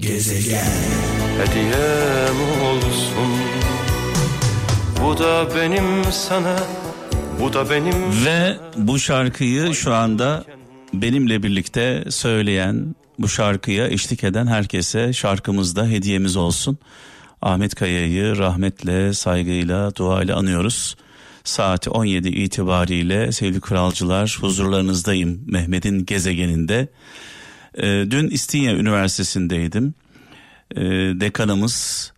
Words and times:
Gezegen 0.00 0.64
Hediyem 1.38 2.36
olsun 2.64 3.32
Bu 5.04 5.18
da 5.18 5.48
benim 5.56 6.04
sana 6.12 6.56
Bu 7.40 7.52
da 7.52 7.70
benim 7.70 8.24
Ve 8.24 8.56
bu 8.76 8.98
şarkıyı 8.98 9.74
şu 9.74 9.94
anda 9.94 10.44
benimle 10.94 11.42
birlikte 11.42 12.04
söyleyen 12.08 12.94
bu 13.18 13.28
şarkıya 13.28 13.88
eşlik 13.88 14.24
eden 14.24 14.46
herkese 14.46 15.12
şarkımızda 15.12 15.86
hediyemiz 15.86 16.36
olsun. 16.36 16.78
Ahmet 17.42 17.74
Kaya'yı 17.74 18.38
rahmetle, 18.38 19.14
saygıyla, 19.14 19.96
duayla 19.96 20.36
anıyoruz. 20.36 20.96
Saat 21.44 21.88
17 21.88 22.28
itibariyle 22.28 23.32
sevgili 23.32 23.60
kralcılar 23.60 24.38
huzurlarınızdayım 24.40 25.40
Mehmet'in 25.46 26.06
gezegeninde. 26.06 26.88
E, 27.74 28.06
dün 28.10 28.28
İstinye 28.28 28.74
Üniversitesi'ndeydim. 28.74 29.94
E, 30.76 30.80
dekanımız, 31.20 32.12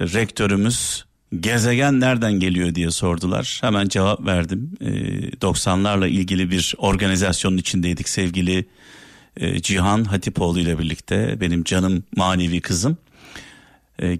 rektörümüz 0.00 1.04
gezegen 1.40 2.00
nereden 2.00 2.32
geliyor 2.32 2.74
diye 2.74 2.90
sordular. 2.90 3.58
Hemen 3.60 3.88
cevap 3.88 4.26
verdim. 4.26 4.70
E, 4.80 4.86
90'larla 5.30 6.08
ilgili 6.08 6.50
bir 6.50 6.74
organizasyonun 6.78 7.56
içindeydik 7.56 8.08
sevgili 8.08 8.68
e, 9.36 9.62
Cihan 9.62 10.04
Hatipoğlu 10.04 10.60
ile 10.60 10.78
birlikte 10.78 11.40
benim 11.40 11.64
canım 11.64 12.04
manevi 12.16 12.60
kızım. 12.60 12.98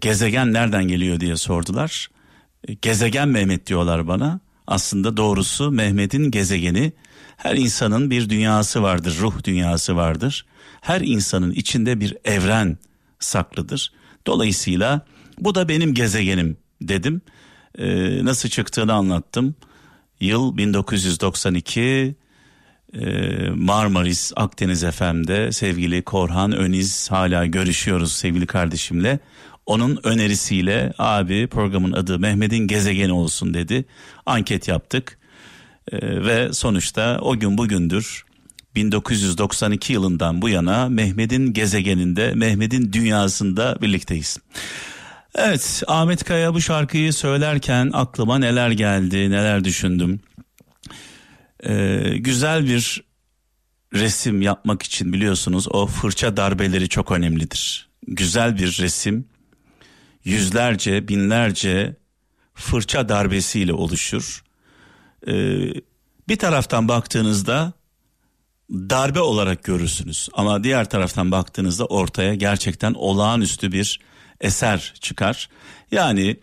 Gezegen 0.00 0.52
nereden 0.52 0.88
geliyor 0.88 1.20
diye 1.20 1.36
sordular. 1.36 2.08
Gezegen 2.82 3.28
Mehmet 3.28 3.66
diyorlar 3.66 4.08
bana. 4.08 4.40
Aslında 4.66 5.16
doğrusu 5.16 5.70
Mehmet'in 5.70 6.30
gezegeni 6.30 6.92
her 7.36 7.56
insanın 7.56 8.10
bir 8.10 8.30
dünyası 8.30 8.82
vardır, 8.82 9.16
ruh 9.20 9.44
dünyası 9.44 9.96
vardır. 9.96 10.46
Her 10.88 11.00
insanın 11.00 11.50
içinde 11.50 12.00
bir 12.00 12.16
evren 12.24 12.78
saklıdır. 13.18 13.92
Dolayısıyla 14.26 15.06
bu 15.38 15.54
da 15.54 15.68
benim 15.68 15.94
gezegenim 15.94 16.56
dedim. 16.82 17.20
Ee, 17.78 18.24
nasıl 18.24 18.48
çıktığını 18.48 18.92
anlattım. 18.92 19.54
Yıl 20.20 20.56
1992 20.56 22.14
ee, 22.94 23.50
Marmaris 23.50 24.32
Akdeniz 24.36 24.84
FM'de 24.84 25.52
sevgili 25.52 26.02
Korhan 26.02 26.52
Öniz 26.52 27.10
hala 27.10 27.46
görüşüyoruz 27.46 28.12
sevgili 28.12 28.46
kardeşimle. 28.46 29.18
Onun 29.66 30.00
önerisiyle 30.04 30.92
abi 30.98 31.46
programın 31.46 31.92
adı 31.92 32.18
Mehmet'in 32.18 32.66
gezegeni 32.66 33.12
olsun 33.12 33.54
dedi. 33.54 33.84
Anket 34.26 34.68
yaptık 34.68 35.18
ee, 35.92 36.24
ve 36.24 36.52
sonuçta 36.52 37.18
o 37.22 37.38
gün 37.38 37.58
bugündür 37.58 38.27
1992 38.78 39.92
yılından 39.92 40.42
bu 40.42 40.48
yana 40.48 40.88
Mehmet'in 40.88 41.52
gezegeninde, 41.52 42.32
Mehmet'in 42.34 42.92
dünyasında 42.92 43.78
birlikteyiz. 43.82 44.38
Evet 45.34 45.82
Ahmet 45.86 46.24
Kaya 46.24 46.54
bu 46.54 46.60
şarkıyı 46.60 47.12
söylerken 47.12 47.90
aklıma 47.92 48.38
neler 48.38 48.70
geldi, 48.70 49.30
neler 49.30 49.64
düşündüm. 49.64 50.20
Ee, 51.66 52.14
güzel 52.18 52.66
bir 52.66 53.02
resim 53.94 54.42
yapmak 54.42 54.82
için 54.82 55.12
biliyorsunuz 55.12 55.68
o 55.70 55.86
fırça 55.86 56.36
darbeleri 56.36 56.88
çok 56.88 57.12
önemlidir. 57.12 57.88
Güzel 58.06 58.58
bir 58.58 58.78
resim 58.80 59.28
yüzlerce, 60.24 61.08
binlerce 61.08 61.96
fırça 62.54 63.08
darbesiyle 63.08 63.72
oluşur. 63.72 64.44
Ee, 65.28 65.32
bir 66.28 66.36
taraftan 66.36 66.88
baktığınızda 66.88 67.77
darbe 68.70 69.20
olarak 69.20 69.64
görürsünüz 69.64 70.28
ama 70.32 70.64
diğer 70.64 70.90
taraftan 70.90 71.32
baktığınızda 71.32 71.84
ortaya 71.84 72.34
gerçekten 72.34 72.94
olağanüstü 72.94 73.72
bir 73.72 74.00
eser 74.40 74.94
çıkar. 75.00 75.48
Yani 75.90 76.36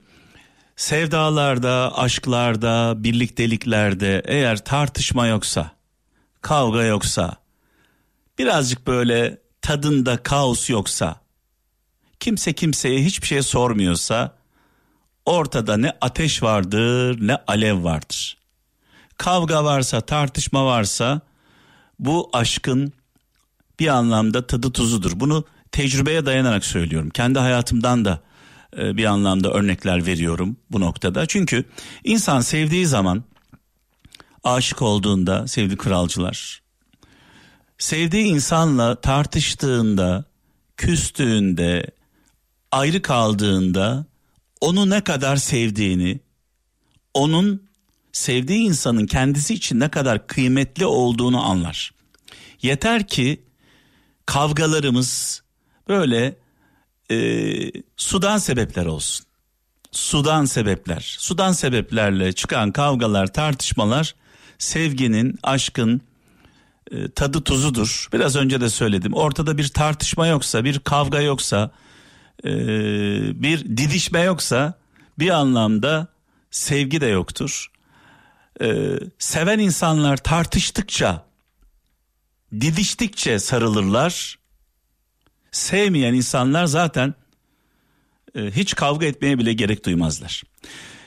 sevdalarda, 0.75 1.97
aşklarda, 1.97 2.93
birlikteliklerde 2.97 4.21
eğer 4.25 4.65
tartışma 4.65 5.27
yoksa, 5.27 5.71
kavga 6.41 6.83
yoksa, 6.83 7.35
birazcık 8.37 8.87
böyle 8.87 9.37
tadında 9.61 10.17
kaos 10.17 10.69
yoksa, 10.69 11.21
kimse 12.19 12.53
kimseye 12.53 13.03
hiçbir 13.03 13.27
şey 13.27 13.41
sormuyorsa 13.41 14.35
ortada 15.25 15.77
ne 15.77 15.93
ateş 16.01 16.43
vardır 16.43 17.27
ne 17.27 17.35
alev 17.47 17.83
vardır. 17.83 18.37
Kavga 19.17 19.63
varsa, 19.63 20.01
tartışma 20.01 20.65
varsa 20.65 21.21
bu 21.99 22.29
aşkın 22.33 22.93
bir 23.79 23.87
anlamda 23.87 24.47
tadı 24.47 24.71
tuzudur. 24.71 25.11
Bunu 25.15 25.45
tecrübeye 25.71 26.25
dayanarak 26.25 26.65
söylüyorum. 26.65 27.09
Kendi 27.09 27.39
hayatımdan 27.39 28.05
da 28.05 28.19
e, 28.77 28.97
bir 28.97 29.05
anlamda 29.05 29.51
örnekler 29.51 30.05
veriyorum 30.05 30.57
bu 30.71 30.79
noktada. 30.79 31.25
Çünkü 31.25 31.65
insan 32.03 32.41
sevdiği 32.41 32.85
zaman 32.85 33.23
aşık 34.43 34.81
olduğunda 34.81 35.47
sevgili 35.47 35.77
kralcılar 35.77 36.65
sevdiği 37.77 38.25
insanla 38.25 38.95
tartıştığında, 39.01 40.25
küstüğünde, 40.77 41.85
ayrı 42.71 43.01
kaldığında 43.01 44.05
onu 44.61 44.89
ne 44.89 45.01
kadar 45.01 45.35
sevdiğini, 45.35 46.19
onun 47.13 47.64
sevdiği 48.15 48.59
insanın 48.59 49.05
kendisi 49.05 49.53
için 49.53 49.79
ne 49.79 49.89
kadar 49.89 50.27
kıymetli 50.27 50.85
olduğunu 50.85 51.45
anlar. 51.45 51.91
Yeter 52.61 53.07
ki 53.07 53.41
kavgalarımız 54.25 55.43
böyle 55.87 56.35
e, 57.11 57.17
sudan 57.97 58.37
sebepler 58.37 58.85
olsun. 58.85 59.25
Sudan 59.91 60.45
sebepler. 60.45 61.15
Sudan 61.19 61.51
sebeplerle 61.51 62.33
çıkan 62.33 62.71
kavgalar, 62.71 63.27
tartışmalar 63.27 64.15
sevginin, 64.57 65.39
aşkın 65.43 66.01
e, 66.91 67.11
tadı 67.11 67.43
tuzudur. 67.43 68.09
Biraz 68.13 68.35
önce 68.35 68.61
de 68.61 68.69
söyledim. 68.69 69.13
Ortada 69.13 69.57
bir 69.57 69.67
tartışma 69.67 70.27
yoksa, 70.27 70.63
bir 70.63 70.79
kavga 70.79 71.21
yoksa, 71.21 71.71
e, 72.43 72.49
bir 73.41 73.65
didişme 73.77 74.21
yoksa 74.21 74.73
bir 75.19 75.29
anlamda 75.29 76.07
sevgi 76.51 77.01
de 77.01 77.07
yoktur. 77.07 77.74
E, 78.61 78.99
seven 79.19 79.59
insanlar 79.59 80.17
tartıştıkça, 80.17 81.25
didiştikçe 82.61 83.39
sarılırlar 83.39 84.39
sevmeyen 85.51 86.13
insanlar 86.13 86.65
zaten 86.65 87.13
e, 88.35 88.51
hiç 88.51 88.75
kavga 88.75 89.05
etmeye 89.05 89.37
bile 89.37 89.53
gerek 89.53 89.85
duymazlar. 89.85 90.43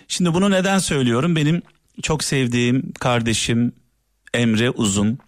Şimdi 0.09 0.35
bunu 0.35 0.51
neden 0.51 0.79
söylüyorum? 0.79 1.37
Benim 1.37 1.63
çok 2.03 2.25
sevdiğim 2.25 2.93
kardeşim 2.93 3.73
Emre 4.35 4.71
Uzun 4.71 5.19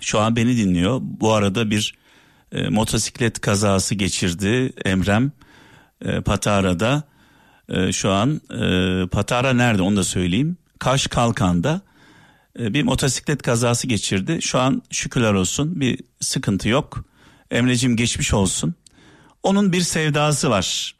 şu 0.00 0.20
an 0.20 0.36
beni 0.36 0.56
dinliyor. 0.56 0.98
Bu 1.02 1.32
arada 1.32 1.70
bir 1.70 1.94
e, 2.52 2.68
motosiklet 2.68 3.40
kazası 3.40 3.94
geçirdi 3.94 4.72
Emrem 4.84 5.32
e, 6.04 6.20
Patara'da. 6.20 7.02
E, 7.68 7.92
şu 7.92 8.10
an 8.10 8.40
e, 8.50 9.06
Patara 9.08 9.52
nerede 9.52 9.82
onu 9.82 9.96
da 9.96 10.04
söyleyeyim. 10.04 10.56
Kaş 10.84 11.06
Kalkan'da 11.06 11.80
e, 12.58 12.74
bir 12.74 12.82
motosiklet 12.82 13.42
kazası 13.42 13.86
geçirdi. 13.86 14.42
Şu 14.42 14.58
an 14.58 14.82
şükürler 14.90 15.32
olsun 15.32 15.80
bir 15.80 16.00
sıkıntı 16.20 16.68
yok. 16.68 17.04
Emre'cim 17.50 17.96
geçmiş 17.96 18.34
olsun. 18.34 18.74
Onun 19.42 19.72
bir 19.72 19.80
sevdası 19.80 20.50
var. 20.50 20.94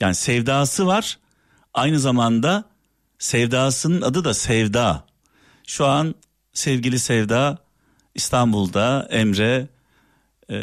Yani 0.00 0.14
sevdası 0.14 0.86
var. 0.86 1.18
Aynı 1.74 1.98
zamanda 1.98 2.64
sevdasının 3.18 4.02
adı 4.02 4.24
da 4.24 4.34
Sevda. 4.34 5.06
Şu 5.66 5.86
an 5.86 6.14
sevgili 6.52 6.98
Sevda 6.98 7.58
İstanbul'da 8.14 9.08
Emre 9.10 9.68
e, 10.50 10.56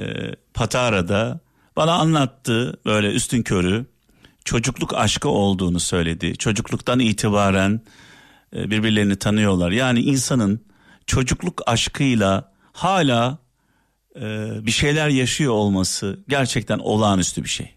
Patara'da 0.54 1.40
bana 1.76 1.94
anlattı 1.94 2.80
böyle 2.86 3.12
üstün 3.12 3.44
körü 3.44 3.86
çocukluk 4.46 4.94
aşkı 4.94 5.30
olduğunu 5.30 5.80
söyledi. 5.80 6.38
Çocukluktan 6.38 7.00
itibaren 7.00 7.82
birbirlerini 8.54 9.16
tanıyorlar. 9.16 9.72
Yani 9.72 10.00
insanın 10.00 10.66
çocukluk 11.06 11.62
aşkıyla 11.66 12.52
hala 12.74 13.38
e, 14.16 14.50
bir 14.66 14.72
şeyler 14.72 15.10
yaşıyor 15.10 15.54
olması 15.54 16.20
gerçekten 16.28 16.80
olağanüstü 16.80 17.44
bir 17.44 17.50
şey. 17.50 17.74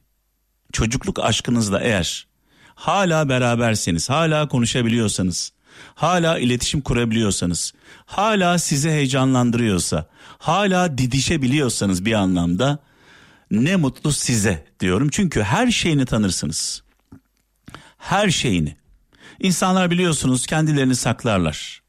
Çocukluk 0.72 1.18
aşkınızla 1.18 1.80
eğer 1.80 2.26
hala 2.74 3.28
beraberseniz, 3.28 4.10
hala 4.10 4.48
konuşabiliyorsanız, 4.48 5.52
hala 5.94 6.38
iletişim 6.38 6.80
kurabiliyorsanız, 6.80 7.72
hala 8.06 8.58
sizi 8.58 8.90
heyecanlandırıyorsa, 8.90 10.06
hala 10.38 10.98
didişebiliyorsanız 10.98 12.04
bir 12.04 12.12
anlamda 12.12 12.78
ne 13.50 13.76
mutlu 13.76 14.12
size 14.12 14.66
diyorum. 14.80 15.08
Çünkü 15.12 15.42
her 15.42 15.70
şeyini 15.70 16.06
tanırsınız. 16.06 16.82
Her 17.98 18.30
şeyini. 18.30 18.76
İnsanlar 19.40 19.90
biliyorsunuz 19.90 20.46
kendilerini 20.46 20.96
saklarlar. 20.96 21.82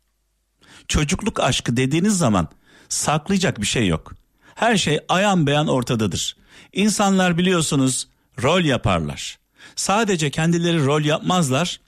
Çocukluk 0.87 1.39
aşkı 1.39 1.77
dediğiniz 1.77 2.17
zaman 2.17 2.47
saklayacak 2.89 3.61
bir 3.61 3.65
şey 3.65 3.87
yok 3.87 4.13
Her 4.55 4.77
şey 4.77 4.99
ayan 5.09 5.47
beyan 5.47 5.67
ortadadır. 5.67 6.37
İnsanlar 6.73 7.37
biliyorsunuz 7.37 8.07
rol 8.43 8.61
yaparlar. 8.61 9.39
Sadece 9.75 10.29
kendileri 10.29 10.85
rol 10.85 11.01
yapmazlar. 11.01 11.79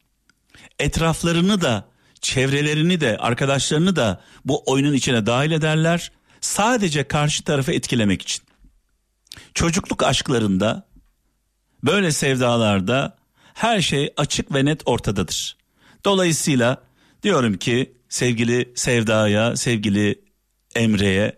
Etraflarını 0.80 1.62
da, 1.62 1.86
çevrelerini 2.21 3.01
de, 3.01 3.18
arkadaşlarını 3.18 3.95
da 3.95 4.21
bu 4.45 4.63
oyunun 4.65 4.94
içine 4.94 5.25
dahil 5.25 5.51
ederler. 5.51 6.12
Sadece 6.42 7.07
karşı 7.07 7.44
tarafı 7.44 7.71
etkilemek 7.71 8.21
için. 8.21 8.44
Çocukluk 9.53 10.03
aşklarında, 10.03 10.88
böyle 11.83 12.12
sevdalarda 12.12 13.16
her 13.57 13.81
şey 13.81 14.13
açık 14.18 14.54
ve 14.54 14.65
net 14.65 14.81
ortadadır. 14.86 15.57
Dolayısıyla 16.06 16.77
diyorum 17.24 17.57
ki 17.57 17.94
sevgili 18.09 18.71
Sevda'ya, 18.75 19.56
sevgili 19.56 20.21
Emre'ye 20.75 21.38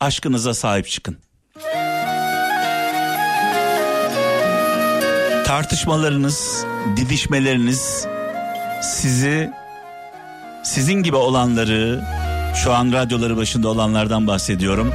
aşkınıza 0.00 0.54
sahip 0.54 0.88
çıkın. 0.88 1.18
Tartışmalarınız, 5.46 6.64
didişmeleriniz 6.96 8.06
sizi 8.82 9.50
sizin 10.64 11.02
gibi 11.02 11.16
olanları 11.16 12.04
şu 12.64 12.72
an 12.72 12.92
radyoları 12.92 13.36
başında 13.36 13.68
olanlardan 13.68 14.26
bahsediyorum. 14.26 14.92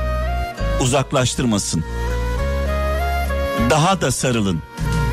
Uzaklaştırmasın. 0.81 1.86
Daha 3.70 4.02
da 4.02 4.12
sarılın. 4.12 4.62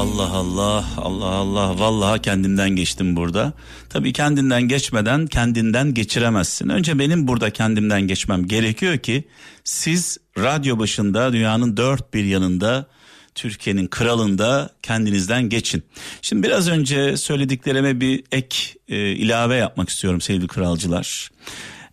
Allah 0.00 0.30
Allah 0.32 0.84
Allah 0.96 1.26
Allah 1.26 1.78
vallahi 1.78 2.22
kendimden 2.22 2.70
geçtim 2.70 3.16
burada. 3.16 3.52
Tabii 3.88 4.12
kendinden 4.12 4.62
geçmeden 4.62 5.26
kendinden 5.26 5.94
geçiremezsin. 5.94 6.68
Önce 6.68 6.98
benim 6.98 7.28
burada 7.28 7.50
kendimden 7.50 8.02
geçmem 8.02 8.46
gerekiyor 8.46 8.98
ki 8.98 9.24
siz 9.64 10.18
radyo 10.38 10.78
başında 10.78 11.32
dünyanın 11.32 11.76
dört 11.76 12.14
bir 12.14 12.24
yanında 12.24 12.86
Türkiye'nin 13.34 13.86
kralında 13.86 14.70
kendinizden 14.82 15.48
geçin. 15.48 15.82
Şimdi 16.22 16.42
biraz 16.42 16.68
önce 16.68 17.16
söylediklerime 17.16 18.00
bir 18.00 18.24
ek 18.32 18.56
e, 18.88 18.96
ilave 18.96 19.56
yapmak 19.56 19.88
istiyorum 19.88 20.20
sevgili 20.20 20.46
kralcılar. 20.46 21.30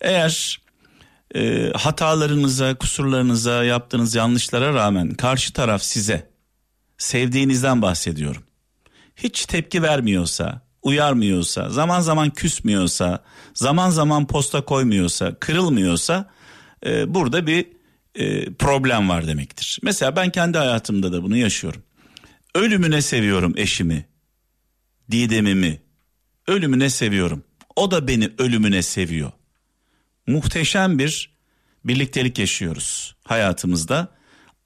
Eğer 0.02 0.62
e, 1.36 1.72
hatalarınıza, 1.76 2.76
kusurlarınıza, 2.76 3.64
yaptığınız 3.64 4.16
yanlışlara 4.16 4.74
rağmen 4.74 5.14
karşı 5.14 5.54
taraf 5.54 5.84
size 5.84 6.37
sevdiğinizden 6.98 7.82
bahsediyorum. 7.82 8.44
Hiç 9.16 9.46
tepki 9.46 9.84
vermiyorsa, 9.84 10.62
uyarmıyorsa, 10.82 11.70
zaman 11.70 12.02
zaman 12.02 12.30
küsmüyorsa, 12.30 13.24
zaman 13.54 13.90
zaman 13.90 14.28
posta 14.28 14.62
koymuyorsa, 14.62 15.36
kırılmıyorsa 15.36 16.32
e, 16.86 17.14
burada 17.14 17.48
bir 17.48 17.66
e, 18.16 18.54
problem 18.54 19.10
var 19.10 19.28
demektir. 19.28 19.80
Mesela 19.84 20.16
ben 20.16 20.30
kendi 20.30 20.58
hayatımda 20.58 21.14
da 21.14 21.24
bunu 21.24 21.38
yaşıyorum. 21.38 21.84
Ölümüne 22.56 23.02
seviyorum 23.02 23.54
eşimi, 23.58 24.06
Didem'imi. 25.12 25.82
Ölümüne 26.48 26.90
seviyorum. 26.90 27.44
O 27.76 27.92
da 27.92 28.08
beni 28.08 28.30
ölümüne 28.38 28.82
seviyor. 28.82 29.32
Muhteşem 30.28 31.00
bir 31.00 31.38
birliktelik 31.86 32.40
yaşıyoruz 32.40 33.16
hayatımızda. 33.24 34.08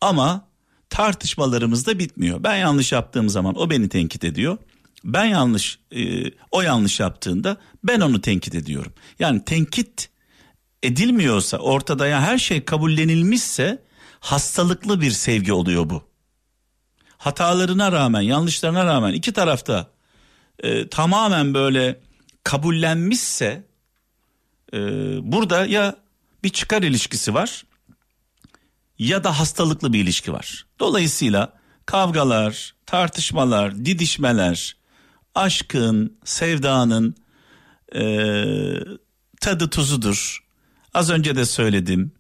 Ama 0.02 0.48
tartışmalarımız 0.92 1.88
da 1.88 2.00
bitmiyor. 2.00 2.44
Ben 2.44 2.56
yanlış 2.56 2.92
yaptığım 2.92 3.30
zaman 3.30 3.60
o 3.60 3.70
beni 3.70 3.90
tenkit 3.90 4.24
ediyor. 4.24 4.58
Ben 5.04 5.26
yanlış 5.26 5.80
e, 5.92 6.32
o 6.52 6.62
yanlış 6.62 7.00
yaptığında 7.00 7.58
ben 7.84 8.00
onu 8.00 8.22
tenkit 8.22 8.56
ediyorum. 8.56 8.94
Yani 9.20 9.46
tenkit 9.46 10.10
edilmiyorsa 10.84 11.58
ortada 11.58 12.08
ya 12.08 12.22
her 12.22 12.38
şey 12.38 12.66
kabullenilmişse 12.66 13.84
hastalıklı 14.20 15.02
bir 15.02 15.12
sevgi 15.12 15.54
oluyor 15.54 15.90
bu. 15.90 16.04
Hatalarına 17.18 17.92
rağmen, 17.92 18.22
yanlışlarına 18.22 18.86
rağmen 18.86 19.14
iki 19.14 19.34
tarafta 19.34 19.88
e, 20.60 20.88
tamamen 20.88 21.54
böyle 21.54 22.00
kabullenmişse 22.44 23.64
e, 24.74 24.80
burada 25.32 25.66
ya 25.66 25.96
bir 26.44 26.50
çıkar 26.50 26.82
ilişkisi 26.82 27.34
var 27.34 27.64
ya 29.02 29.24
da 29.24 29.40
hastalıklı 29.40 29.94
bir 29.94 30.00
ilişki 30.00 30.34
var. 30.34 30.66
Dolayısıyla 30.80 31.54
kavgalar, 31.86 32.76
tartışmalar, 32.86 33.86
didişmeler, 33.86 34.76
aşkın, 35.36 36.18
sevdanın 36.24 37.16
e, 37.96 38.04
tadı 39.42 39.70
tuzudur. 39.70 40.44
Az 40.94 41.10
önce 41.10 41.36
de 41.36 41.46
söyledim. 41.46 42.12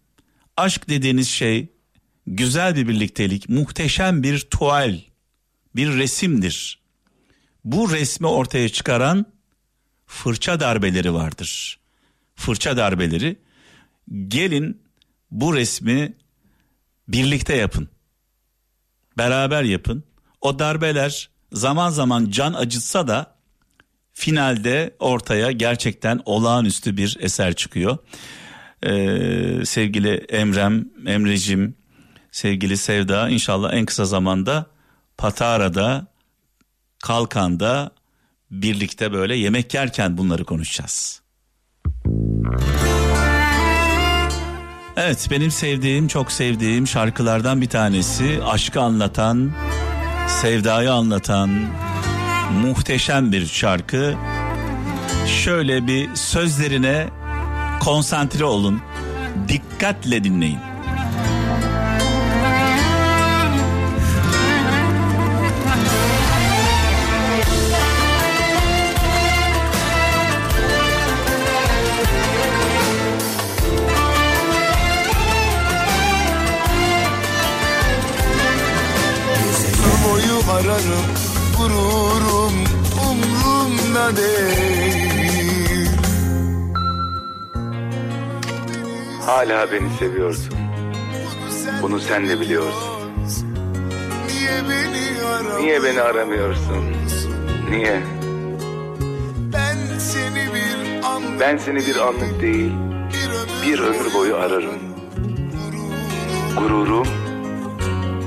Aşk 0.57 0.89
dediğiniz 0.89 1.29
şey 1.29 1.67
güzel 2.27 2.75
bir 2.75 2.87
birliktelik, 2.87 3.49
muhteşem 3.49 4.23
bir 4.23 4.39
tuval, 4.39 4.99
bir 5.75 5.97
resimdir. 5.97 6.79
Bu 7.63 7.91
resmi 7.91 8.27
ortaya 8.27 8.69
çıkaran 8.69 9.25
fırça 10.05 10.59
darbeleri 10.59 11.13
vardır. 11.13 11.79
Fırça 12.35 12.77
darbeleri. 12.77 13.39
Gelin 14.27 14.81
bu 15.31 15.55
resmi 15.55 16.20
birlikte 17.07 17.55
yapın. 17.55 17.89
Beraber 19.17 19.63
yapın. 19.63 20.03
O 20.41 20.59
darbeler 20.59 21.29
zaman 21.51 21.89
zaman 21.89 22.29
can 22.29 22.53
acıtsa 22.53 23.07
da 23.07 23.35
finalde 24.13 24.95
ortaya 24.99 25.51
gerçekten 25.51 26.21
olağanüstü 26.25 26.97
bir 26.97 27.17
eser 27.19 27.53
çıkıyor. 27.53 27.97
Ee, 28.83 29.65
sevgili 29.65 30.09
Emrem, 30.09 30.85
Emrecim, 31.05 31.75
sevgili 32.31 32.77
Sevda 32.77 33.29
inşallah 33.29 33.73
en 33.73 33.85
kısa 33.85 34.05
zamanda 34.05 34.65
Patara'da, 35.17 36.07
Kalkan'da 37.03 37.91
birlikte 38.51 39.13
böyle 39.13 39.35
yemek 39.35 39.73
yerken 39.73 40.17
bunları 40.17 40.45
konuşacağız. 40.45 41.21
Evet 45.03 45.27
benim 45.31 45.51
sevdiğim 45.51 46.07
çok 46.07 46.31
sevdiğim 46.31 46.87
şarkılardan 46.87 47.61
bir 47.61 47.69
tanesi 47.69 48.39
aşkı 48.45 48.81
anlatan 48.81 49.51
sevdayı 50.27 50.93
anlatan 50.93 51.49
muhteşem 52.61 53.31
bir 53.31 53.45
şarkı. 53.45 54.13
Şöyle 55.27 55.87
bir 55.87 56.15
sözlerine 56.15 57.07
konsantre 57.79 58.45
olun. 58.45 58.81
Dikkatle 59.47 60.23
dinleyin. 60.23 60.70
Hala 89.41 89.71
beni 89.71 89.89
seviyorsun. 89.99 90.53
Bunu 91.81 91.99
sen 91.99 92.29
de 92.29 92.39
biliyorsun. 92.39 92.91
Niye 94.27 94.63
beni 94.63 95.21
aramıyorsun? 95.25 95.61
Niye 95.61 95.83
beni 95.83 96.01
aramıyorsun? 96.01 96.83
Niye? 97.69 98.01
Ben 99.53 99.99
seni 99.99 100.53
bir 100.53 101.03
an 101.03 101.23
Ben 101.39 101.57
seni 101.57 101.77
bir 101.77 101.95
anlık 101.95 102.41
değil, 102.41 102.71
bir 103.65 103.79
ömür 103.79 104.13
boyu 104.13 104.35
ararım. 104.35 104.79
Gururum 106.57 107.07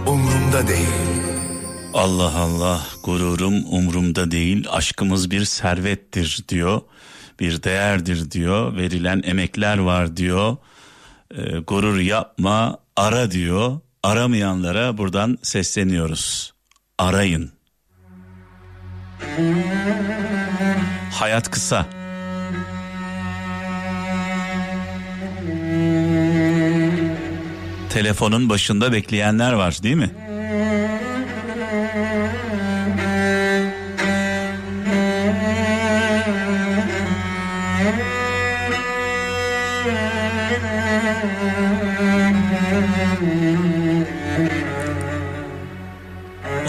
umrumda 0.07 0.69
değil. 0.69 0.89
Allah 1.95 2.33
Allah 2.39 2.87
gururum 3.05 3.65
umrumda 3.71 4.31
değil 4.31 4.67
aşkımız 4.71 5.31
bir 5.31 5.45
servettir 5.45 6.45
diyor 6.49 6.81
bir 7.41 7.63
değerdir 7.63 8.31
diyor 8.31 8.77
verilen 8.77 9.23
emekler 9.25 9.79
var 9.79 10.17
diyor 10.17 10.57
e, 11.31 11.59
gurur 11.59 11.99
yapma 11.99 12.79
ara 12.97 13.31
diyor 13.31 13.81
aramayanlara 14.03 14.99
buradan 14.99 15.39
sesleniyoruz. 15.43 16.55
Arayın. 16.99 17.53
Hayat 21.13 21.51
kısa. 21.51 21.87
Telefonun 27.91 28.49
başında 28.49 28.93
bekleyenler 28.93 29.53
var 29.53 29.79
değil 29.83 29.97
mi? 29.97 30.11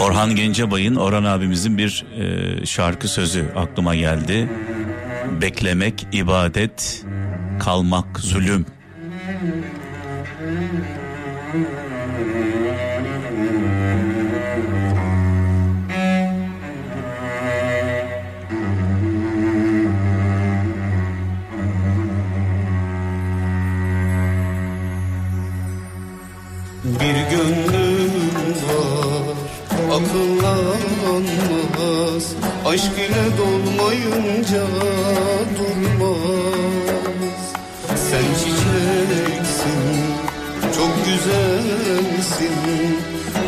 Orhan 0.00 0.36
Gencebay'ın 0.36 0.94
Orhan 0.94 1.24
abimizin 1.24 1.78
bir 1.78 2.04
e, 2.18 2.66
şarkı 2.66 3.08
sözü 3.08 3.44
aklıma 3.56 3.94
geldi. 3.94 4.48
Beklemek 5.40 6.06
ibadet, 6.12 7.04
kalmak 7.60 8.18
zulüm. 8.18 8.66
Çok 40.76 41.06
güzelsin 41.06 42.52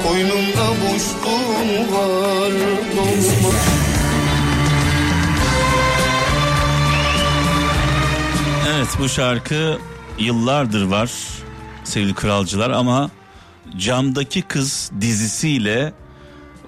Koynumda 0.03 0.69
boşluğun 0.83 1.93
var 1.93 2.53
dolmaz 2.97 3.69
Evet 8.69 8.89
bu 8.99 9.09
şarkı 9.09 9.79
yıllardır 10.19 10.85
var 10.85 11.11
sevgili 11.85 12.15
kralcılar 12.15 12.71
ama 12.71 13.11
Camdaki 13.79 14.43
Kız 14.43 14.91
dizisiyle 15.01 15.93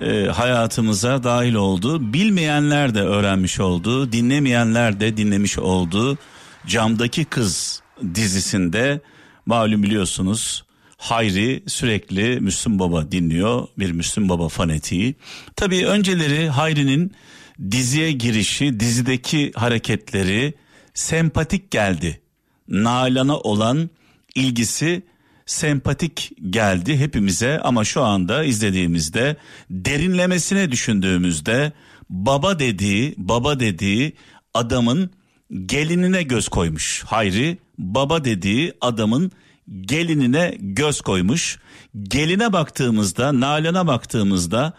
e, 0.00 0.26
hayatımıza 0.26 1.24
dahil 1.24 1.54
oldu. 1.54 2.12
Bilmeyenler 2.12 2.94
de 2.94 3.02
öğrenmiş 3.02 3.60
oldu, 3.60 4.12
dinlemeyenler 4.12 5.00
de 5.00 5.16
dinlemiş 5.16 5.58
oldu. 5.58 6.18
Camdaki 6.66 7.24
Kız 7.24 7.82
dizisinde 8.14 9.00
malum 9.46 9.82
biliyorsunuz 9.82 10.64
Hayri 11.00 11.62
sürekli 11.66 12.40
Müslüm 12.40 12.78
Baba 12.78 13.12
dinliyor. 13.12 13.68
Bir 13.78 13.92
Müslüm 13.92 14.28
Baba 14.28 14.48
fanatiği. 14.48 15.14
Tabii 15.56 15.86
önceleri 15.86 16.48
Hayri'nin 16.48 17.12
diziye 17.70 18.12
girişi, 18.12 18.80
dizideki 18.80 19.52
hareketleri 19.54 20.54
sempatik 20.94 21.70
geldi. 21.70 22.20
Nalan'a 22.68 23.38
olan 23.38 23.90
ilgisi 24.34 25.02
sempatik 25.46 26.32
geldi 26.50 26.96
hepimize 26.96 27.60
ama 27.60 27.84
şu 27.84 28.02
anda 28.02 28.44
izlediğimizde 28.44 29.36
derinlemesine 29.70 30.72
düşündüğümüzde 30.72 31.72
baba 32.10 32.58
dediği 32.58 33.14
baba 33.16 33.60
dediği 33.60 34.12
adamın 34.54 35.10
gelinine 35.66 36.22
göz 36.22 36.48
koymuş. 36.48 37.04
Hayri 37.06 37.58
baba 37.78 38.24
dediği 38.24 38.74
adamın 38.80 39.32
gelinine 39.80 40.56
göz 40.60 41.00
koymuş. 41.00 41.58
Geline 42.02 42.52
baktığımızda 42.52 43.40
Nalan'a 43.40 43.86
baktığımızda 43.86 44.72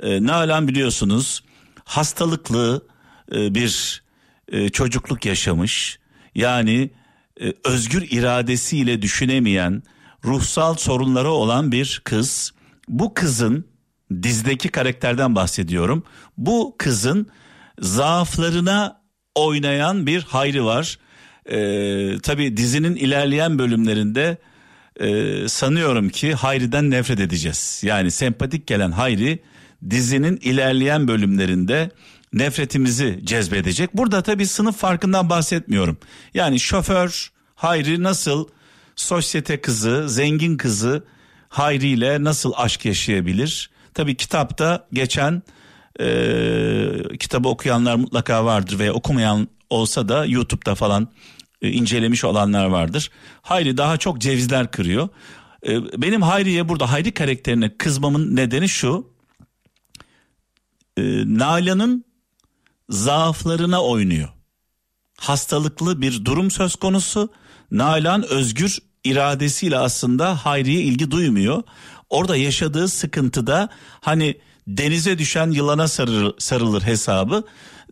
e, 0.00 0.26
Nalan 0.26 0.68
biliyorsunuz 0.68 1.44
hastalıklı 1.84 2.86
e, 3.32 3.54
bir 3.54 4.02
e, 4.48 4.68
çocukluk 4.68 5.26
yaşamış. 5.26 5.98
Yani 6.34 6.90
e, 7.40 7.52
özgür 7.64 8.06
iradesiyle 8.10 9.02
düşünemeyen, 9.02 9.82
ruhsal 10.24 10.74
sorunları 10.74 11.30
olan 11.30 11.72
bir 11.72 12.02
kız. 12.04 12.52
Bu 12.88 13.14
kızın 13.14 13.64
dizdeki 14.22 14.68
karakterden 14.68 15.34
bahsediyorum. 15.34 16.04
Bu 16.38 16.74
kızın 16.78 17.26
zaaflarına 17.78 18.99
oynayan 19.34 20.06
bir 20.06 20.22
Hayri 20.22 20.64
var. 20.64 20.98
Ee, 21.50 22.18
tabii 22.22 22.56
dizinin 22.56 22.96
ilerleyen 22.96 23.58
bölümlerinde 23.58 24.36
e, 25.00 25.48
sanıyorum 25.48 26.08
ki 26.08 26.34
Hayri'den 26.34 26.90
nefret 26.90 27.20
edeceğiz. 27.20 27.80
Yani 27.84 28.10
sempatik 28.10 28.66
gelen 28.66 28.90
Hayri 28.92 29.38
dizinin 29.90 30.36
ilerleyen 30.36 31.08
bölümlerinde 31.08 31.90
nefretimizi 32.32 33.20
cezbedecek. 33.24 33.94
Burada 33.94 34.22
tabii 34.22 34.46
sınıf 34.46 34.76
farkından 34.76 35.30
bahsetmiyorum. 35.30 35.98
Yani 36.34 36.60
şoför 36.60 37.30
Hayri 37.54 38.02
nasıl 38.02 38.48
sosyete 38.96 39.60
kızı, 39.60 40.08
zengin 40.08 40.56
kızı 40.56 41.04
Hayri 41.48 41.88
ile 41.88 42.24
nasıl 42.24 42.52
aşk 42.56 42.84
yaşayabilir? 42.84 43.70
Tabii 43.94 44.16
kitapta 44.16 44.86
geçen 44.92 45.42
e, 46.00 47.16
kitabı 47.18 47.48
okuyanlar 47.48 47.94
mutlaka 47.94 48.44
vardır 48.44 48.78
veya 48.78 48.92
okumayan 48.92 49.48
olsa 49.70 50.08
da 50.08 50.26
YouTube'da 50.26 50.74
falan 50.74 51.08
e, 51.62 51.70
incelemiş 51.70 52.24
olanlar 52.24 52.66
vardır. 52.66 53.10
Hayri 53.42 53.76
daha 53.76 53.96
çok 53.96 54.20
cevizler 54.20 54.70
kırıyor. 54.70 55.08
E, 55.66 56.02
benim 56.02 56.22
Hayri'ye 56.22 56.68
burada 56.68 56.92
Hayri 56.92 57.14
karakterine 57.14 57.76
kızmamın 57.76 58.36
nedeni 58.36 58.68
şu. 58.68 59.10
E, 60.96 61.02
Nalan'ın 61.26 62.04
zaaflarına 62.88 63.82
oynuyor. 63.82 64.28
Hastalıklı 65.18 66.02
bir 66.02 66.24
durum 66.24 66.50
söz 66.50 66.76
konusu. 66.76 67.32
Nalan 67.70 68.22
özgür 68.22 68.78
iradesiyle 69.04 69.78
aslında 69.78 70.46
Hayri'ye 70.46 70.80
ilgi 70.82 71.10
duymuyor. 71.10 71.62
Orada 72.10 72.36
yaşadığı 72.36 72.88
sıkıntıda 72.88 73.68
hani 74.00 74.40
denize 74.78 75.18
düşen 75.18 75.50
yılana 75.50 75.88
sarılır, 75.88 76.34
sarılır 76.38 76.82
hesabı. 76.82 77.44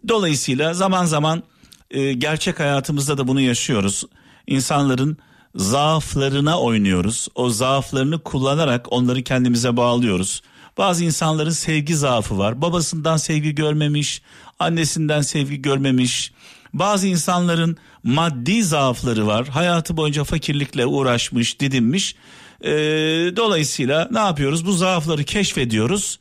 Dolayısıyla 0.09 0.75
zaman 0.75 1.05
zaman 1.05 1.43
e, 1.91 2.13
gerçek 2.13 2.61
hayatımızda 2.61 3.19
da 3.19 3.29
bunu 3.29 3.41
yaşıyoruz. 3.41 4.05
İnsanların 4.47 5.17
zaaflarına 5.55 6.61
oynuyoruz. 6.61 7.29
O 7.35 7.51
zaaflarını 7.51 8.19
kullanarak 8.19 8.93
onları 8.93 9.23
kendimize 9.23 9.77
bağlıyoruz. 9.77 10.43
Bazı 10.79 11.05
insanların 11.05 11.51
sevgi 11.51 11.97
zaafı 11.97 12.39
var. 12.39 12.63
Babasından 12.63 13.17
sevgi 13.17 13.55
görmemiş, 13.55 14.23
annesinden 14.59 15.21
sevgi 15.21 15.63
görmemiş. 15.63 16.33
Bazı 16.75 17.07
insanların 17.07 17.77
maddi 18.03 18.63
zaafları 18.63 19.27
var. 19.27 19.49
Hayatı 19.49 19.97
boyunca 19.97 20.25
fakirlikle 20.25 20.87
uğraşmış, 20.87 21.61
didinmiş. 21.61 22.17
Ee, 22.65 22.71
dolayısıyla 23.37 24.09
ne 24.11 24.19
yapıyoruz? 24.19 24.67
Bu 24.67 24.73
zaafları 24.73 25.25
keşfediyoruz 25.25 26.19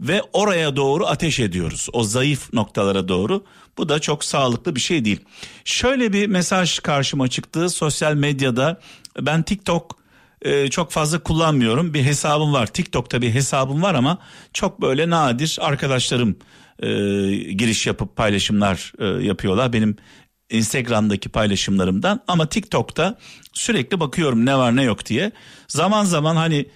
ve 0.00 0.22
oraya 0.32 0.76
doğru 0.76 1.06
ateş 1.06 1.40
ediyoruz. 1.40 1.88
O 1.92 2.04
zayıf 2.04 2.52
noktalara 2.52 3.08
doğru. 3.08 3.44
Bu 3.78 3.88
da 3.88 3.98
çok 3.98 4.24
sağlıklı 4.24 4.76
bir 4.76 4.80
şey 4.80 5.04
değil. 5.04 5.20
Şöyle 5.64 6.12
bir 6.12 6.26
mesaj 6.26 6.78
karşıma 6.78 7.28
çıktı 7.28 7.70
sosyal 7.70 8.14
medyada. 8.14 8.80
Ben 9.20 9.42
TikTok 9.42 9.98
e, 10.42 10.68
çok 10.68 10.90
fazla 10.90 11.18
kullanmıyorum. 11.22 11.94
Bir 11.94 12.02
hesabım 12.02 12.52
var. 12.52 12.66
TikTok'ta 12.66 13.22
bir 13.22 13.30
hesabım 13.30 13.82
var 13.82 13.94
ama 13.94 14.18
çok 14.52 14.80
böyle 14.80 15.10
nadir 15.10 15.58
arkadaşlarım 15.60 16.36
e, 16.78 16.88
giriş 17.52 17.86
yapıp 17.86 18.16
paylaşımlar 18.16 18.92
e, 18.98 19.04
yapıyorlar. 19.06 19.72
Benim 19.72 19.96
Instagram'daki 20.50 21.28
paylaşımlarımdan 21.28 22.20
ama 22.28 22.46
TikTok'ta 22.46 23.18
sürekli 23.52 24.00
bakıyorum 24.00 24.46
ne 24.46 24.56
var 24.58 24.76
ne 24.76 24.82
yok 24.82 25.06
diye. 25.06 25.32
Zaman 25.68 26.04
zaman 26.04 26.36
hani 26.36 26.66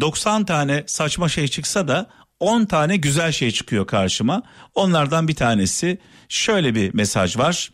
90 0.00 0.44
tane 0.44 0.84
saçma 0.86 1.28
şey 1.28 1.48
çıksa 1.48 1.88
da 1.88 2.06
10 2.40 2.64
tane 2.64 2.96
güzel 2.96 3.32
şey 3.32 3.50
çıkıyor 3.50 3.86
karşıma. 3.86 4.42
Onlardan 4.74 5.28
bir 5.28 5.34
tanesi 5.34 5.98
şöyle 6.28 6.74
bir 6.74 6.94
mesaj 6.94 7.38
var. 7.38 7.70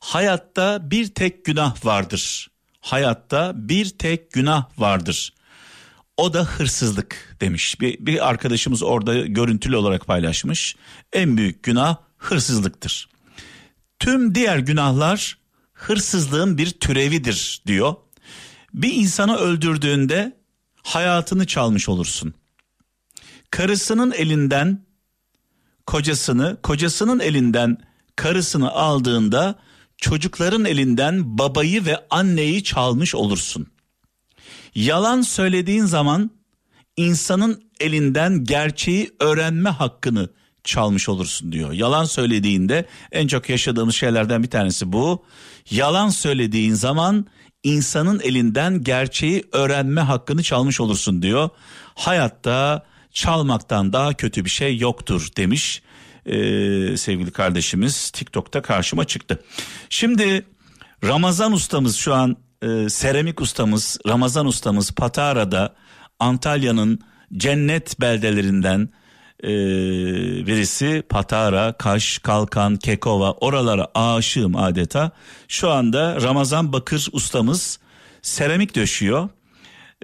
Hayatta 0.00 0.90
bir 0.90 1.14
tek 1.14 1.44
günah 1.44 1.84
vardır. 1.84 2.50
Hayatta 2.80 3.52
bir 3.56 3.88
tek 3.88 4.32
günah 4.32 4.64
vardır. 4.78 5.32
O 6.16 6.32
da 6.32 6.44
hırsızlık 6.44 7.36
demiş. 7.40 7.80
Bir, 7.80 8.06
bir 8.06 8.28
arkadaşımız 8.28 8.82
orada 8.82 9.26
görüntülü 9.26 9.76
olarak 9.76 10.06
paylaşmış. 10.06 10.76
En 11.12 11.36
büyük 11.36 11.62
günah 11.62 11.96
hırsızlıktır. 12.18 13.08
Tüm 13.98 14.34
diğer 14.34 14.58
günahlar 14.58 15.38
hırsızlığın 15.72 16.58
bir 16.58 16.70
türevidir 16.70 17.62
diyor. 17.66 17.94
Bir 18.74 18.92
insanı 18.92 19.36
öldürdüğünde 19.36 20.36
hayatını 20.82 21.46
çalmış 21.46 21.88
olursun. 21.88 22.34
Karısının 23.50 24.12
elinden 24.12 24.86
kocasını, 25.86 26.56
kocasının 26.62 27.20
elinden 27.20 27.78
karısını 28.16 28.70
aldığında 28.70 29.54
çocukların 29.96 30.64
elinden 30.64 31.38
babayı 31.38 31.86
ve 31.86 32.06
anneyi 32.10 32.64
çalmış 32.64 33.14
olursun. 33.14 33.66
Yalan 34.74 35.22
söylediğin 35.22 35.84
zaman 35.84 36.30
insanın 36.96 37.62
elinden 37.80 38.44
gerçeği 38.44 39.10
öğrenme 39.20 39.70
hakkını 39.70 40.28
çalmış 40.64 41.08
olursun 41.08 41.52
diyor. 41.52 41.72
Yalan 41.72 42.04
söylediğinde 42.04 42.86
en 43.12 43.26
çok 43.26 43.48
yaşadığımız 43.48 43.94
şeylerden 43.94 44.42
bir 44.42 44.50
tanesi 44.50 44.92
bu. 44.92 45.24
Yalan 45.70 46.08
söylediğin 46.08 46.74
zaman 46.74 47.26
insanın 47.62 48.20
elinden 48.20 48.82
gerçeği 48.82 49.44
öğrenme 49.52 50.00
hakkını 50.00 50.42
çalmış 50.42 50.80
olursun 50.80 51.22
diyor. 51.22 51.48
Hayatta 51.94 52.86
çalmaktan 53.16 53.92
daha 53.92 54.14
kötü 54.14 54.44
bir 54.44 54.50
şey 54.50 54.78
yoktur 54.78 55.28
demiş 55.36 55.82
ee, 56.26 56.96
sevgili 56.96 57.30
kardeşimiz 57.30 58.10
TikTok'ta 58.10 58.62
karşıma 58.62 59.04
çıktı. 59.04 59.42
Şimdi 59.88 60.46
Ramazan 61.04 61.52
ustamız 61.52 61.96
şu 61.96 62.14
an 62.14 62.36
e, 62.62 62.88
seramik 62.88 63.40
ustamız 63.40 63.98
Ramazan 64.08 64.46
ustamız 64.46 64.92
Patara'da 64.92 65.74
Antalya'nın 66.20 67.00
cennet 67.36 68.00
beldelerinden 68.00 68.88
e, 69.42 69.48
birisi 70.46 71.02
Patara, 71.08 71.72
Kaş, 71.72 72.18
Kalkan, 72.18 72.76
Kekova 72.76 73.32
oralara 73.32 73.88
aşığım 73.94 74.56
adeta. 74.56 75.10
Şu 75.48 75.70
anda 75.70 76.22
Ramazan 76.22 76.72
Bakır 76.72 77.08
ustamız 77.12 77.78
seramik 78.22 78.74
döşüyor. 78.74 79.28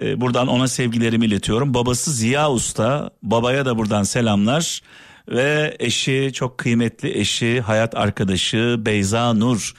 E, 0.03 0.21
buradan 0.21 0.47
ona 0.47 0.67
sevgilerimi 0.67 1.25
iletiyorum. 1.25 1.73
Babası 1.73 2.11
Ziya 2.11 2.51
Usta, 2.51 3.09
babaya 3.23 3.65
da 3.65 3.77
buradan 3.77 4.03
selamlar. 4.03 4.81
Ve 5.29 5.75
eşi 5.79 6.31
çok 6.33 6.57
kıymetli 6.57 7.19
eşi, 7.19 7.61
hayat 7.61 7.95
arkadaşı 7.95 8.75
Beyza 8.79 9.33
Nur. 9.33 9.73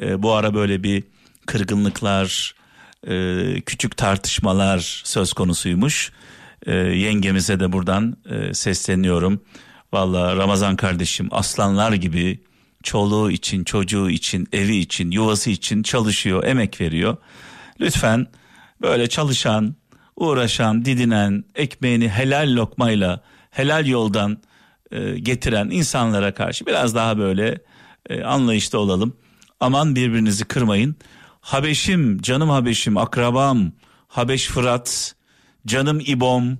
E, 0.00 0.22
bu 0.22 0.32
ara 0.32 0.54
böyle 0.54 0.82
bir 0.82 1.04
kırgınlıklar, 1.46 2.54
e, 3.08 3.60
küçük 3.60 3.96
tartışmalar 3.96 5.02
söz 5.04 5.32
konusuymuş. 5.32 6.12
E, 6.66 6.74
yengemize 6.74 7.60
de 7.60 7.72
buradan 7.72 8.16
e, 8.30 8.54
sesleniyorum. 8.54 9.40
Valla 9.92 10.36
Ramazan 10.36 10.76
kardeşim 10.76 11.28
aslanlar 11.30 11.92
gibi 11.92 12.40
çoluğu 12.82 13.30
için, 13.30 13.64
çocuğu 13.64 14.10
için, 14.10 14.48
evi 14.52 14.76
için, 14.76 15.10
yuvası 15.10 15.50
için 15.50 15.82
çalışıyor, 15.82 16.44
emek 16.44 16.80
veriyor. 16.80 17.16
Lütfen 17.80 18.26
böyle 18.82 19.08
çalışan, 19.08 19.74
uğraşan, 20.16 20.84
didinen, 20.84 21.44
ekmeğini 21.54 22.08
helal 22.08 22.56
lokmayla, 22.56 23.20
helal 23.50 23.86
yoldan 23.86 24.38
e, 24.90 25.18
getiren 25.18 25.70
insanlara 25.70 26.34
karşı 26.34 26.66
biraz 26.66 26.94
daha 26.94 27.18
böyle 27.18 27.58
e, 28.10 28.22
anlayışlı 28.22 28.78
olalım. 28.78 29.16
Aman 29.60 29.96
birbirinizi 29.96 30.44
kırmayın. 30.44 30.96
Habeşim, 31.40 32.22
canım 32.22 32.50
Habeşim, 32.50 32.96
akrabam, 32.96 33.72
Habeş 34.08 34.46
Fırat, 34.46 35.14
canım 35.66 36.00
İbom, 36.06 36.58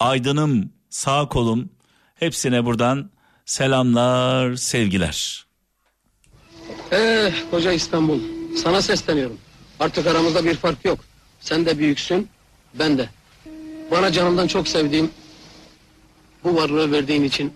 Aydınım, 0.00 0.72
sağ 0.90 1.28
kolum 1.28 1.70
hepsine 2.14 2.64
buradan 2.64 3.10
selamlar, 3.44 4.56
sevgiler. 4.56 5.46
Eh 6.90 7.32
koca 7.50 7.72
İstanbul 7.72 8.20
sana 8.56 8.82
sesleniyorum. 8.82 9.36
Artık 9.80 10.06
aramızda 10.06 10.44
bir 10.44 10.54
fark 10.54 10.84
yok. 10.84 10.98
Sen 11.40 11.66
de 11.66 11.78
büyüksün 11.78 12.28
ben 12.74 12.98
de. 12.98 13.08
Bana 13.90 14.12
canımdan 14.12 14.46
çok 14.46 14.68
sevdiğim 14.68 15.10
bu 16.44 16.56
varlığı 16.56 16.92
verdiğin 16.92 17.24
için 17.24 17.52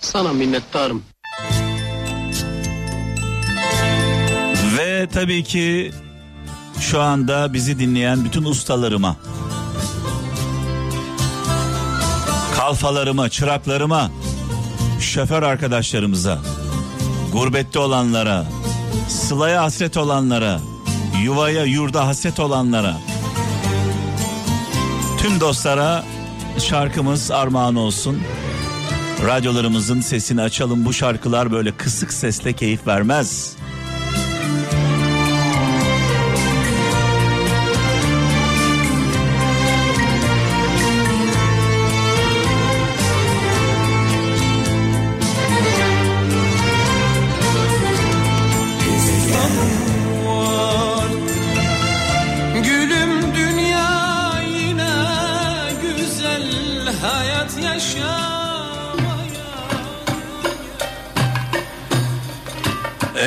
sana 0.00 0.32
minnettarım. 0.32 1.02
Ve 4.78 5.08
tabii 5.12 5.44
ki 5.44 5.92
şu 6.80 7.00
anda 7.00 7.52
bizi 7.52 7.78
dinleyen 7.78 8.24
bütün 8.24 8.44
ustalarıma, 8.44 9.16
kalfalarıma, 12.56 13.28
çıraklarıma, 13.28 14.10
şoför 15.00 15.42
arkadaşlarımıza, 15.42 16.38
gurbette 17.32 17.78
olanlara, 17.78 18.46
sılaya 19.08 19.62
hasret 19.62 19.96
olanlara, 19.96 20.60
yuvaya 21.22 21.64
yurda 21.64 22.06
hasret 22.06 22.40
olanlara, 22.40 22.96
tüm 25.18 25.40
dostlara 25.40 26.04
şarkımız 26.58 27.30
armağan 27.30 27.76
olsun. 27.76 28.22
Radyolarımızın 29.26 30.00
sesini 30.00 30.42
açalım 30.42 30.84
bu 30.84 30.92
şarkılar 30.92 31.52
böyle 31.52 31.72
kısık 31.72 32.12
sesle 32.12 32.52
keyif 32.52 32.86
vermez. 32.86 33.56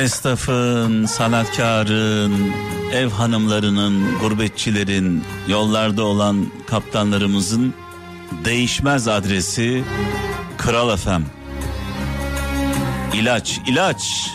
Esnafın, 0.00 1.06
sanatkarın, 1.06 2.52
ev 2.92 3.08
hanımlarının, 3.08 4.18
gurbetçilerin, 4.18 5.24
yollarda 5.48 6.02
olan 6.04 6.46
kaptanlarımızın 6.66 7.74
değişmez 8.44 9.08
adresi 9.08 9.84
Kral 10.58 10.94
Efem. 10.94 11.24
İlaç, 13.14 13.60
ilaç. 13.68 14.30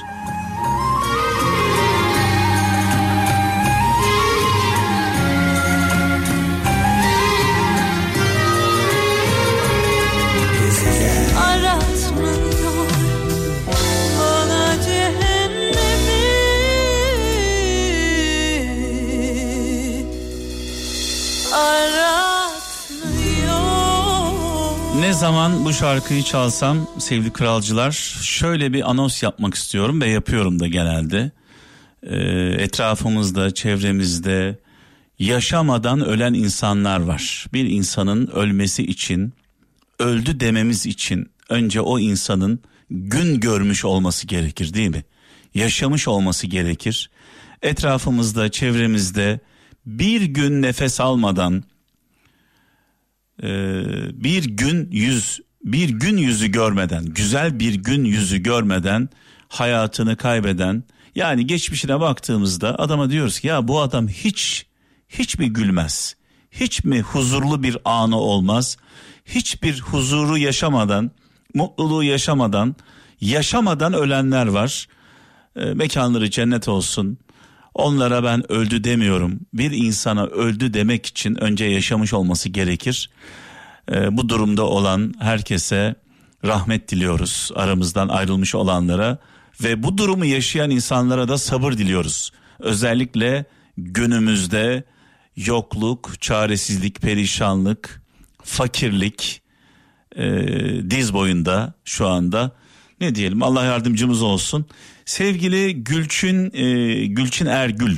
Ne 25.06 25.14
zaman 25.14 25.66
bu 25.66 25.74
şarkıyı 25.74 26.24
çalsam 26.24 26.88
sevgili 27.00 27.34
kralcılar 27.34 27.92
şöyle 28.22 28.74
bir 28.74 28.90
anons 28.90 29.24
yapmak 29.24 29.54
istiyorum 29.54 30.02
ve 30.02 30.10
yapıyorum 30.10 30.60
da 30.60 30.68
genelde. 30.68 31.32
Ee, 32.04 32.18
etrafımızda, 32.64 33.54
çevremizde 33.54 34.60
yaşamadan 35.20 36.06
ölen 36.06 36.34
insanlar 36.34 37.00
var. 37.00 37.46
Bir 37.54 37.70
insanın 37.70 38.28
ölmesi 38.28 38.84
için, 38.84 39.34
öldü 40.00 40.40
dememiz 40.40 40.86
için 40.86 41.30
önce 41.50 41.82
o 41.82 42.00
insanın 42.00 42.60
gün 42.90 43.40
görmüş 43.40 43.86
olması 43.86 44.28
gerekir 44.28 44.74
değil 44.74 44.90
mi? 44.90 45.04
Yaşamış 45.54 46.08
olması 46.08 46.48
gerekir. 46.48 47.10
Etrafımızda, 47.62 48.52
çevremizde 48.52 49.40
bir 49.86 50.22
gün 50.22 50.62
nefes 50.62 51.00
almadan 51.00 51.64
e, 53.44 53.48
bir 54.24 54.44
gün 54.46 54.92
yüz 54.92 55.40
bir 55.64 55.90
gün 55.90 56.18
yüzü 56.18 56.48
görmeden 56.48 57.06
güzel 57.06 57.60
bir 57.60 57.74
gün 57.76 58.04
yüzü 58.04 58.38
görmeden 58.38 59.10
hayatını 59.48 60.18
kaybeden 60.18 60.84
yani 61.16 61.48
geçmişine 61.48 62.00
baktığımızda 62.00 62.80
adama 62.80 63.10
diyoruz 63.10 63.40
ki 63.40 63.48
ya 63.48 63.68
bu 63.68 63.82
adam 63.82 64.08
hiç 64.08 64.66
hiç 65.10 65.40
mi 65.40 65.54
gülmez? 65.54 66.16
Hiç 66.52 66.84
mi 66.84 67.02
huzurlu 67.02 67.64
bir 67.64 67.78
anı 67.86 68.18
olmaz? 68.18 68.78
Hiçbir 69.26 69.80
huzuru 69.80 70.38
yaşamadan 70.38 71.12
mutluluğu 71.54 72.04
yaşamadan 72.04 72.76
yaşamadan 73.22 73.94
ölenler 73.94 74.48
var. 74.48 74.88
E, 75.56 75.66
mekanları 75.66 76.30
cennet 76.30 76.68
olsun 76.68 77.18
Onlara 77.76 78.24
ben 78.24 78.52
öldü 78.52 78.84
demiyorum. 78.84 79.40
Bir 79.54 79.72
insana 79.72 80.26
öldü 80.26 80.74
demek 80.74 81.06
için 81.06 81.36
önce 81.36 81.66
yaşamış 81.66 82.14
olması 82.14 82.50
gerekir. 82.50 83.10
Ee, 83.92 84.18
bu 84.18 84.30
durumda 84.30 84.64
olan 84.64 85.14
herkese 85.20 85.96
rahmet 86.46 86.92
diliyoruz 86.92 87.52
aramızdan 87.56 88.08
ayrılmış 88.08 88.56
olanlara 88.56 89.18
ve 89.64 89.84
bu 89.84 89.98
durumu 89.98 90.26
yaşayan 90.26 90.70
insanlara 90.70 91.28
da 91.28 91.38
sabır 91.38 91.74
diliyoruz. 91.74 92.32
Özellikle 92.60 93.46
günümüzde 93.78 94.84
yokluk, 95.36 96.22
çaresizlik, 96.22 97.02
perişanlık, 97.02 98.02
fakirlik 98.44 99.42
e, 100.16 100.26
diz 100.90 101.14
boyunda 101.14 101.74
şu 101.86 102.08
anda. 102.08 102.52
Ne 103.02 103.16
diyelim 103.16 103.44
Allah 103.44 103.64
yardımcımız 103.64 104.22
olsun. 104.22 104.66
Sevgili 105.06 105.84
Gülçin 105.84 106.52
e, 106.54 107.06
Gülçin 107.06 107.46
Ergül 107.46 107.98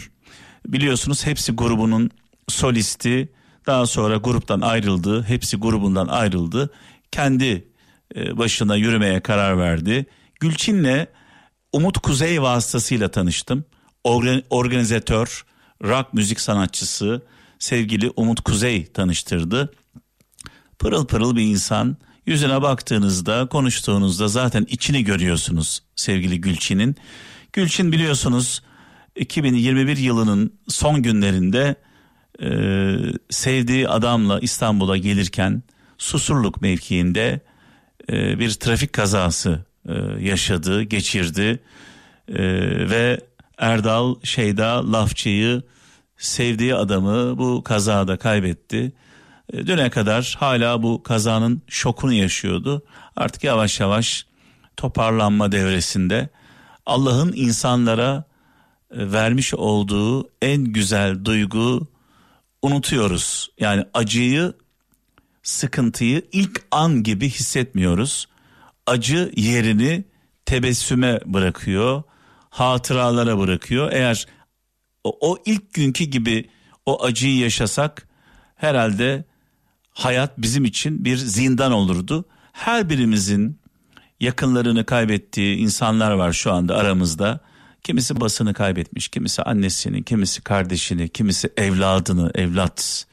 biliyorsunuz 0.67 1.25
hepsi 1.25 1.51
grubunun 1.51 2.11
solisti 2.47 3.29
daha 3.67 3.85
sonra 3.85 4.17
gruptan 4.17 4.61
ayrıldı. 4.61 5.23
Hepsi 5.23 5.57
grubundan 5.57 6.07
ayrıldı. 6.07 6.69
Kendi 7.11 7.67
e, 8.15 8.37
başına 8.37 8.75
yürümeye 8.75 9.19
karar 9.19 9.57
verdi. 9.57 10.05
Gülçin'le 10.39 11.07
Umut 11.73 11.97
Kuzey 11.97 12.41
vasıtasıyla 12.41 13.11
tanıştım. 13.11 13.65
Organ, 14.03 14.43
organizatör, 14.49 15.45
rock 15.83 16.13
müzik 16.13 16.39
sanatçısı 16.39 17.21
sevgili 17.59 18.11
Umut 18.15 18.41
Kuzey 18.41 18.85
tanıştırdı. 18.85 19.73
Pırıl 20.79 21.07
pırıl 21.07 21.35
bir 21.35 21.41
insan. 21.41 21.97
Yüzüne 22.27 22.61
baktığınızda, 22.61 23.45
konuştuğunuzda 23.45 24.27
zaten 24.27 24.65
içini 24.69 25.03
görüyorsunuz 25.03 25.83
sevgili 25.95 26.41
Gülçin'in. 26.41 26.95
Gülçin 27.53 27.91
biliyorsunuz 27.91 28.61
2021 29.15 29.97
yılının 29.97 30.53
son 30.67 31.01
günlerinde 31.01 31.75
e, 32.41 32.49
sevdiği 33.29 33.87
adamla 33.87 34.39
İstanbul'a 34.39 34.97
gelirken 34.97 35.63
Susurluk 35.97 36.61
mevkiinde 36.61 37.39
e, 38.09 38.39
bir 38.39 38.51
trafik 38.51 38.93
kazası 38.93 39.65
e, 39.89 39.93
yaşadı, 40.19 40.83
geçirdi 40.83 41.59
e, 42.27 42.43
ve 42.89 43.19
Erdal 43.57 44.15
Şeyda 44.23 44.91
Lafçı'yı 44.91 45.63
sevdiği 46.17 46.75
adamı 46.75 47.37
bu 47.37 47.63
kazada 47.63 48.17
kaybetti. 48.17 48.91
E, 49.53 49.67
düne 49.67 49.89
kadar 49.89 50.35
hala 50.39 50.83
bu 50.83 51.03
kazanın 51.03 51.61
şokunu 51.67 52.13
yaşıyordu. 52.13 52.85
Artık 53.15 53.43
yavaş 53.43 53.79
yavaş 53.79 54.25
toparlanma 54.77 55.51
devresinde 55.51 56.29
Allah'ın 56.85 57.33
insanlara 57.35 58.23
e, 58.91 59.11
vermiş 59.11 59.53
olduğu 59.53 60.29
en 60.41 60.63
güzel 60.63 61.25
duygu 61.25 61.87
unutuyoruz. 62.61 63.51
Yani 63.59 63.85
acıyı, 63.93 64.53
sıkıntıyı 65.43 66.21
ilk 66.31 66.61
an 66.71 67.03
gibi 67.03 67.29
hissetmiyoruz. 67.29 68.27
Acı 68.85 69.31
yerini 69.35 70.03
tebessüme 70.45 71.19
bırakıyor, 71.25 72.03
hatıralara 72.49 73.39
bırakıyor. 73.39 73.91
Eğer 73.91 74.25
o, 75.03 75.17
o 75.21 75.37
ilk 75.45 75.73
günkü 75.73 76.03
gibi 76.03 76.49
o 76.85 77.03
acıyı 77.03 77.37
yaşasak 77.37 78.07
herhalde 78.55 79.25
hayat 79.97 80.37
bizim 80.37 80.65
için 80.65 81.05
bir 81.05 81.17
zindan 81.17 81.71
olurdu. 81.71 82.25
Her 82.51 82.89
birimizin 82.89 83.59
yakınlarını 84.19 84.85
kaybettiği 84.85 85.57
insanlar 85.57 86.11
var 86.11 86.33
şu 86.33 86.53
anda 86.53 86.75
aramızda. 86.75 87.39
Kimisi 87.83 88.21
basını 88.21 88.53
kaybetmiş, 88.53 89.07
kimisi 89.07 89.43
annesini, 89.43 90.03
kimisi 90.03 90.41
kardeşini, 90.41 91.09
kimisi 91.09 91.49
evladını, 91.57 92.31
evlat 92.35 93.05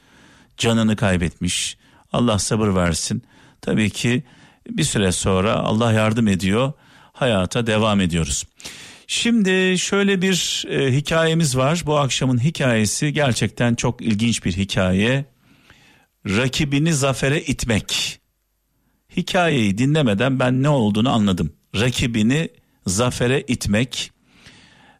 canını 0.57 0.95
kaybetmiş. 0.95 1.77
Allah 2.13 2.39
sabır 2.39 2.75
versin. 2.75 3.23
Tabii 3.61 3.89
ki 3.89 4.23
bir 4.69 4.83
süre 4.83 5.11
sonra 5.11 5.53
Allah 5.53 5.93
yardım 5.93 6.27
ediyor. 6.27 6.73
Hayata 7.13 7.67
devam 7.67 8.01
ediyoruz. 8.01 8.43
Şimdi 9.07 9.79
şöyle 9.79 10.21
bir 10.21 10.65
e, 10.69 10.95
hikayemiz 10.95 11.57
var. 11.57 11.83
Bu 11.85 11.97
akşamın 11.97 12.43
hikayesi 12.43 13.13
gerçekten 13.13 13.75
çok 13.75 14.01
ilginç 14.01 14.45
bir 14.45 14.51
hikaye. 14.51 15.34
Rakibini 16.27 16.93
zafere 16.93 17.41
itmek. 17.41 18.19
Hikayeyi 19.17 19.77
dinlemeden 19.77 20.39
ben 20.39 20.63
ne 20.63 20.69
olduğunu 20.69 21.09
anladım. 21.09 21.53
Rakibini 21.75 22.49
zafere 22.87 23.41
itmek. 23.47 24.11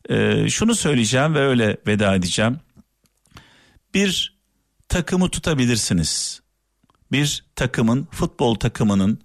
Ee, 0.09 0.49
şunu 0.49 0.75
söyleyeceğim 0.75 1.33
ve 1.33 1.39
öyle 1.39 1.77
veda 1.87 2.15
edeceğim. 2.15 2.59
Bir 3.93 4.37
takımı 4.89 5.29
tutabilirsiniz. 5.29 6.41
Bir 7.11 7.45
takımın, 7.55 8.07
futbol 8.11 8.55
takımının 8.55 9.21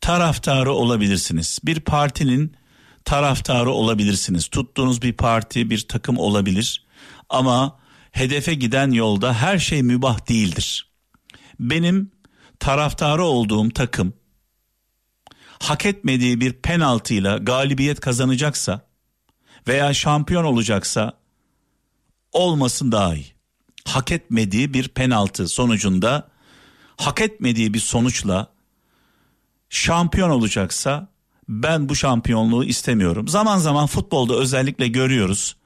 taraftarı 0.00 0.72
olabilirsiniz. 0.72 1.58
Bir 1.64 1.80
partinin 1.80 2.56
taraftarı 3.04 3.70
olabilirsiniz. 3.70 4.48
Tuttuğunuz 4.48 5.02
bir 5.02 5.12
parti, 5.12 5.70
bir 5.70 5.88
takım 5.88 6.18
olabilir. 6.18 6.86
Ama 7.28 7.78
hedefe 8.12 8.54
giden 8.54 8.90
yolda 8.90 9.34
her 9.34 9.58
şey 9.58 9.82
mübah 9.82 10.28
değildir. 10.28 10.87
Benim 11.60 12.10
taraftarı 12.58 13.24
olduğum 13.24 13.70
takım 13.70 14.12
hak 15.58 15.86
etmediği 15.86 16.40
bir 16.40 16.52
penaltıyla 16.52 17.38
galibiyet 17.38 18.00
kazanacaksa 18.00 18.80
veya 19.68 19.94
şampiyon 19.94 20.44
olacaksa 20.44 21.12
olmasın 22.32 22.92
daha 22.92 23.14
iyi. 23.14 23.32
Hak 23.84 24.12
etmediği 24.12 24.74
bir 24.74 24.88
penaltı 24.88 25.48
sonucunda 25.48 26.28
hak 26.96 27.20
etmediği 27.20 27.74
bir 27.74 27.78
sonuçla 27.78 28.52
şampiyon 29.70 30.30
olacaksa 30.30 31.08
ben 31.48 31.88
bu 31.88 31.96
şampiyonluğu 31.96 32.64
istemiyorum. 32.64 33.28
Zaman 33.28 33.58
zaman 33.58 33.86
futbolda 33.86 34.34
özellikle 34.34 34.88
görüyoruz. 34.88 35.56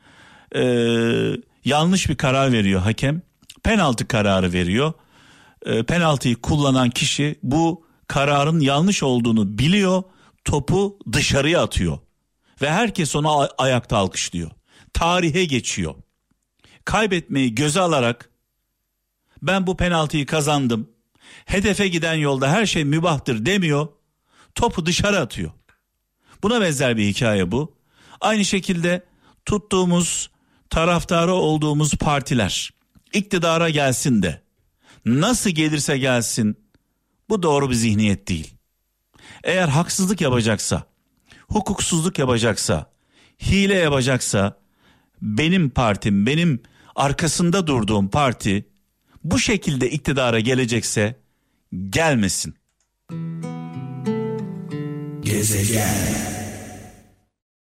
Ee, 0.54 1.36
yanlış 1.64 2.08
bir 2.08 2.16
karar 2.16 2.52
veriyor 2.52 2.80
hakem. 2.80 3.22
Penaltı 3.62 4.08
kararı 4.08 4.52
veriyor. 4.52 4.92
Ee, 5.66 5.82
penaltıyı 5.82 6.36
kullanan 6.36 6.90
kişi 6.90 7.38
bu 7.42 7.86
kararın 8.08 8.60
yanlış 8.60 9.02
olduğunu 9.02 9.58
biliyor. 9.58 10.02
Topu 10.44 10.98
dışarıya 11.12 11.62
atıyor. 11.62 11.98
Ve 12.62 12.70
herkes 12.70 13.16
ona 13.16 13.38
ay- 13.38 13.48
ayakta 13.58 13.96
alkışlıyor. 13.96 14.50
Tarihe 14.92 15.44
geçiyor. 15.44 15.94
Kaybetmeyi 16.84 17.54
göze 17.54 17.80
alarak 17.80 18.30
ben 19.42 19.66
bu 19.66 19.76
penaltıyı 19.76 20.26
kazandım. 20.26 20.88
Hedefe 21.44 21.88
giden 21.88 22.14
yolda 22.14 22.50
her 22.50 22.66
şey 22.66 22.84
mübahtır 22.84 23.46
demiyor. 23.46 23.88
Topu 24.54 24.86
dışarı 24.86 25.20
atıyor. 25.20 25.50
Buna 26.42 26.60
benzer 26.60 26.96
bir 26.96 27.06
hikaye 27.06 27.52
bu. 27.52 27.74
Aynı 28.20 28.44
şekilde 28.44 29.04
tuttuğumuz, 29.46 30.30
taraftarı 30.70 31.32
olduğumuz 31.32 31.94
partiler 31.94 32.70
iktidara 33.12 33.70
gelsin 33.70 34.22
de 34.22 34.42
nasıl 35.04 35.50
gelirse 35.50 35.98
gelsin 35.98 36.56
bu 37.28 37.42
doğru 37.42 37.70
bir 37.70 37.74
zihniyet 37.74 38.28
değil. 38.28 38.54
Eğer 39.44 39.68
haksızlık 39.68 40.20
yapacaksa, 40.20 40.82
hukuksuzluk 41.48 42.18
yapacaksa, 42.18 42.92
hile 43.42 43.74
yapacaksa 43.74 44.60
benim 45.22 45.70
partim, 45.70 46.26
benim 46.26 46.62
arkasında 46.96 47.66
durduğum 47.66 48.08
parti 48.08 48.68
bu 49.24 49.38
şekilde 49.38 49.90
iktidara 49.90 50.40
gelecekse 50.40 51.20
gelmesin. 51.90 52.54
Gezegen 55.20 56.31